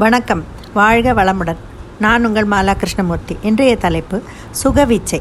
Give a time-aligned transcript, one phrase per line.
[0.00, 0.44] வணக்கம்.
[0.74, 1.58] வாழ்க வளமுடன்.
[1.98, 4.22] நான் உங்கள் மாலா கிருஷ்ணமூர்த்தி இன்றைய தலைப்பு
[4.62, 5.20] சுகவீச்சை.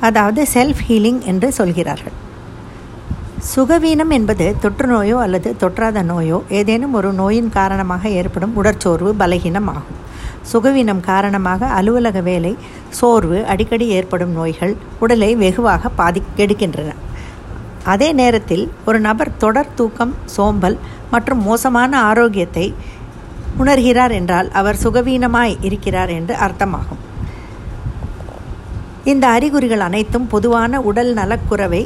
[0.00, 2.12] அதாவது செல்ஃப் ஹீலிங் என்று சொல்கிறார்கள்.
[3.56, 10.00] சுகவீனம் என்பது தொற்று நோயோ அல்லது தொற்றாத நோயோ ஏதேனும் ஒரு நோயின் காரணமாக ஏற்படும் உடற்சோர்வு பலகீனம் ஆகும்.
[10.52, 12.56] சுகவீனம் காரணமாக அலுவலக வேலை
[12.88, 16.92] சோர்வு அடிக்கடி ஏற்படும் நோய்கள் உடலை வெகுவாக பாதி கெடுக்கின்றன.
[17.84, 20.78] அதே நேரத்தில் ஒரு நபர் தொடர் தூக்கம் சோம்பல்
[21.10, 22.74] மற்றும் மோசமான ஆரோக்கியத்தை
[23.62, 27.02] உணர்கிறார் என்றால் அவர் சுகவீனமாய் இருக்கிறார் என்று அர்த்தமாகும்.
[29.12, 31.82] இந்த அறிகுறிகள் அனைத்தும் பொதுவான உடல் நலக்குறைவை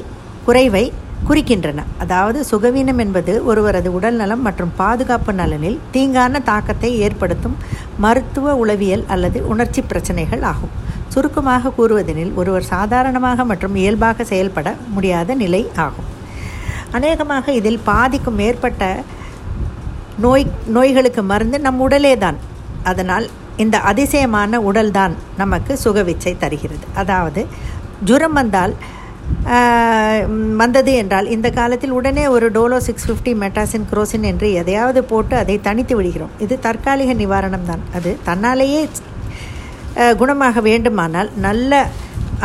[0.46, 0.84] குறைவை
[1.28, 1.80] குறிக்கின்றன.
[2.02, 7.56] அதாவது சுகவீனம் என்பது ஒருவரது உடல் நலம் மற்றும் பாதுகாப்பு நலனில் தீங்கான தாக்கத்தை ஏற்படுத்தும்
[8.04, 10.74] மருத்துவ உளவியல் அல்லது உணர்ச்சி பிரச்சனைகள் ஆகும்.
[11.14, 16.08] சுருக்கமாக கூறுவதெனில் ஒருவர் சாதாரணமாக மற்றும் இயல்பாக செயல்பட முடியாத நிலை ஆகும்.
[16.96, 18.84] அநேகமாக இதில் பாதிக்கும் மேற்பட்ட
[20.24, 20.44] நோய்
[20.76, 22.38] நோய்களுக்கு மருந்து நம் உடலே தான்.
[22.90, 23.26] அதனால்
[23.62, 26.86] இந்த அதிசயமான உடல்தான் நமக்கு சுகவிச்சை தருகிறது.
[27.02, 27.42] அதாவது
[28.08, 28.74] ஜுரம் வந்தால்
[30.60, 35.56] வந்தது என்றால் இந்த காலத்தில் உடனே ஒரு Dolo six fifty Metacin Crocin என்று எதையாவது போட்டு அதை
[35.66, 36.32] தனித்து விடுகிறோம்.
[36.44, 37.82] இது தற்காலிக நிவாரணம் தான்.
[37.98, 38.82] அது தன்னாலேயே
[40.20, 41.72] குணமாக வேண்டுமானால் நல்ல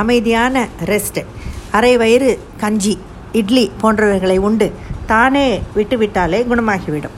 [0.03, 1.21] அமைதியான ரெஸ்ட்
[1.79, 2.31] அரை வயிறு
[2.63, 2.95] கஞ்சி
[3.41, 4.69] இட்லி போன்றவைகளை உண்டு.
[5.11, 7.17] தானே விட்டுவிட்டாலே குணமாகிவிடும்.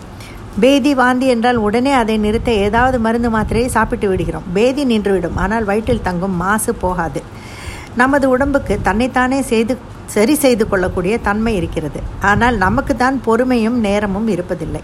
[0.64, 4.46] பேதி வாந்தி என்றால் உடனே அதை நிறுத்த ஏதாவது மருந்து மாத்திரையை சாப்பிட்டு விடுகிறோம்.
[4.58, 5.38] பேதி நின்றுவிடும்.
[5.44, 7.22] ஆனால் வயிற்றில் தங்கும் மாசு போகாது.
[8.02, 9.74] நமது உடம்புக்கு தன்னைத்தானே செய்து
[10.14, 12.00] சரி செய்து கொள்ளக்கூடிய தன்மை இருக்கிறது.
[12.32, 14.82] ஆனால் நமக்கு தான் பொறுமையும் நேரமும் இருப்பதில்லை.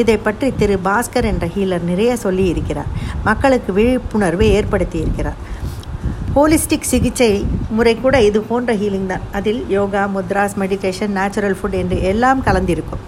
[0.00, 2.90] இதை பற்றி திரு பாஸ்கர் என்ற ஹீலர் நிறைய சொல்லி இருக்கிறார்.
[3.28, 5.38] மக்களுக்கு விழிப்புணர்வை ஏற்படுத்தி இருக்கிறார்.
[6.34, 7.32] ஹோலிஸ்டிக் சிகிச்சை
[7.76, 9.24] முறை கூட இது போன்ற ஹீலிங் தான்.
[9.38, 13.04] அதில் yoga mudras meditation natural food என்று எல்லாம் கலந்திருக்கும்.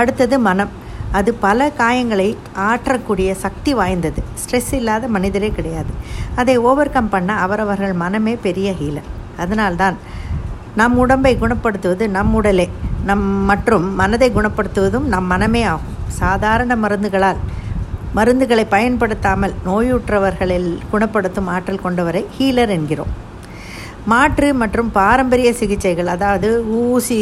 [0.00, 0.72] அடுத்தது மனம்.
[1.18, 2.28] அது பல காயங்களை
[2.68, 4.20] ஆற்றக்கூடிய சக்தி வாய்ந்தது.
[4.42, 5.92] ஸ்ட்ரெஸ் இல்லாத மனிதரே கிடையாது.
[6.40, 9.10] அதை ஓவர் கம் பண்ண அவரவர்கள் மனமே பெரிய ஹீலர்
[9.42, 9.96] அதனால்தான்
[10.80, 12.66] நம் உடம்பை குணப்படுத்துவது நம் உடலே.
[13.08, 15.98] நம் மற்றும் மனதை குணப்படுத்துவதும் நம் மனமே ஆகும்.
[16.20, 17.40] சாதாரண மருந்துகளால்
[18.16, 23.12] மருந்துகளை பயன்படுத்தாமல் நோயுற்றவர்களில் குணப்படுத்தும் ஆற்றல் கொண்டவரை ஹீலர் என்கிறோம்.
[24.12, 26.48] மாற்று மற்றும் பாரம்பரிய சிகிச்சைகள் அதாவது
[26.80, 27.20] ஊசி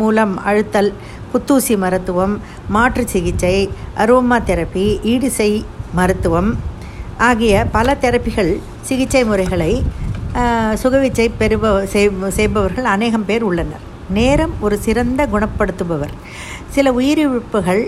[0.00, 0.90] மூலம் அழுத்தல்
[1.32, 2.34] புத்தூசி மருத்துவம்
[2.74, 3.56] மாற்று சிகிச்சை
[4.02, 5.50] அரோமா தெரப்பி ஈடுசை
[5.98, 6.50] மருத்துவம்
[7.28, 8.52] ஆகிய பல தெரப்பிகள்
[8.88, 9.72] சிகிச்சை முறைகளை
[10.82, 11.74] சுகவிச்சை பெறுப
[12.38, 13.84] செய்பவர்கள் அநேகம் பேர் உள்ளனர்.
[14.16, 16.12] நேரம் ஒரு சிறந்த குணப்படுத்துபவர்.
[16.74, 17.82] சில உயிரிழப்புகள்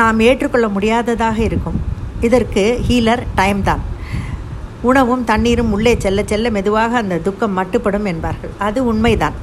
[0.00, 1.78] நாம் ஏற்றுக்கொள்ள முடியாததாக இருக்கும்.
[2.26, 3.82] இதற்கு ஹீலர் டைம் தான்.
[4.82, 8.54] உணவும் தண்ணீரும் உள்ளே செல்ல செல்ல மெதுவாக அந்த துக்கம் மட்டுப்படும் என்பார்கள்.
[8.58, 9.36] அது உண்மைதான்.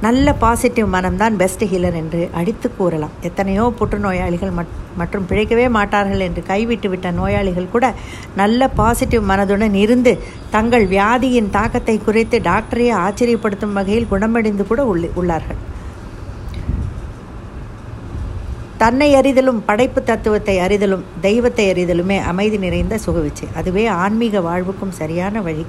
[0.00, 3.14] நல்ல பாசிட்டிவ் மனம்தான் பெஸ்ட் ஹீலர் என்று அடித்து கூறலாம்.
[3.28, 4.52] எத்தனையோ புற்றுநோயாளிகள்
[5.00, 7.94] மற்றும் பிழைக்கவே மாட்டார்கள் என்று கைவிட்டு விட்ட நோயாளிகள் கூட
[8.40, 10.12] நல்ல பாசிட்டிவ் மனதுடன் இருந்து
[10.50, 14.82] தங்கள் வியாதியின் தாக்கத்தை குறைத்து டாக்டரையே ஆச்சரியப்படுத்தும் வகையில் குணமடைந்து கூட
[15.20, 15.60] உள்ளார்கள்.
[18.78, 23.46] தன்னை அறிதலும் படைப்பு தத்துவத்தை அறிதலும் தெய்வத்தை அறிதலுமே அமைதி நிறைந்த சுகவிச்சை.
[23.54, 25.66] அதுவே ஆன்மீக வாழ்வுக்கும் சரியான வழி.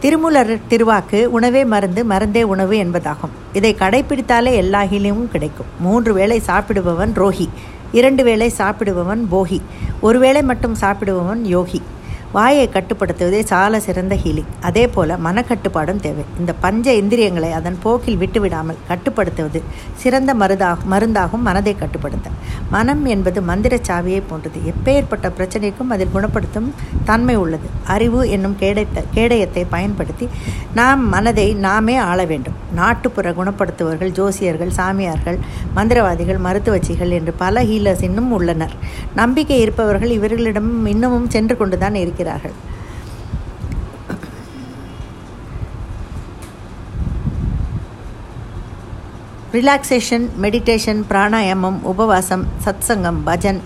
[0.00, 3.34] திருமூலர் திருவாக்கு உணவே மருந்து மருந்தே உணவு என்பதாகும்.
[3.52, 5.66] இதை கடைபிடித்தாலே எல்லா ஹீலியமும் கிடைக்கும்.
[5.80, 7.48] மூன்று வேளை சாப்பிடுபவன் ரோஹி
[7.92, 9.60] இரண்டு வேளை சாப்பிடுபவன் போகி
[10.00, 11.82] ஒரு வேளை மட்டும் சாப்பிடுபவன் யோகி.
[12.34, 14.50] வாயை கட்டுப்படுத்துவதே சால சிறந்த ஹீலிங்.
[14.60, 16.24] அதே போல் மனக்கட்டுப்பாடும் தேவை.
[16.38, 19.62] இந்த பஞ்ச இந்திரியங்களை அதன் போக்கில் விட்டுவிடாமல் கட்டுப்படுத்துவது
[20.02, 22.30] சிறந்த மருதாகும் மருந்தாகும் மனதை கட்டுப்படுத்த.
[22.70, 24.60] மனம் என்பது மந்திர சாவியை போன்றது.
[24.72, 26.68] எப்பேற்பட்ட பிரச்சனைக்கும் அதில் குணப்படுத்தும்
[27.04, 27.66] தன்மை உள்ளது.
[27.96, 30.28] அறிவு என்னும் கேடத்த கேடயத்தை பயன்படுத்தி
[30.74, 32.58] நாம் மனதை நாமே ஆள வேண்டும்.
[32.74, 35.38] நாட்டுப்புற குணப்படுத்துவர்கள் ஜோசியர்கள் சாமியார்கள்
[35.76, 38.76] மந்திரவாதிகள் மருத்துவச்சிகள் என்று பல ஹீலர்ஸ் இன்னும் உள்ளனர்.
[39.14, 42.56] நம்பிக்கை இருப்பவர்கள் இவர்களிடம் இன்னமும் சென்று கொண்டுதான் இருக்கிறார் இருக்கிறார்கள்.
[49.56, 53.58] ரிலாக்ஸேஷன் மெடிடேஷன் பிராணாயாமம் உபவாசம் சத்சங்கம் பஜன்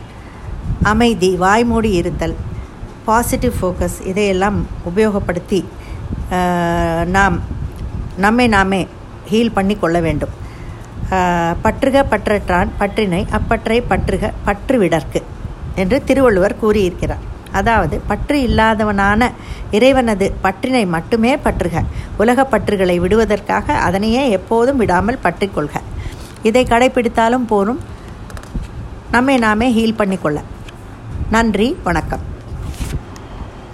[0.90, 2.36] அமைதி வாய்மூடி இருத்தல்
[3.08, 4.58] பாசிட்டிவ் ஃபோக்கஸ் இதையெல்லாம்
[4.90, 5.60] உபயோகப்படுத்தி
[7.16, 7.36] நாம்
[8.24, 8.80] நம்மை நாமே
[9.30, 10.34] ஹீல் பண்ணி கொள்ள வேண்டும்.
[11.64, 15.20] பற்றுக பற்றற்றான் பற்றினை அப்பற்றை பற்றுக பற்றுவிடற்கு
[15.82, 17.24] என்று திருவள்ளுவர் கூறியிருக்கிறார்.
[17.58, 19.30] அதாவது பற்று இல்லாதவனான
[19.70, 21.82] இறைவனது பற்றினை மட்டுமே பற்றுக.
[22.18, 25.76] உலக பற்றுகளை விடுவதற்காக அதனையே எப்போதும் விடாமல் பற்றிக்கொள்க.
[26.42, 27.82] இதை கடைபிடித்தாலும் போரும்
[29.10, 30.38] நம்மை நாமே ஹீல் பண்ணிக்கொள்ள.
[31.30, 32.24] நன்றி வணக்கம்.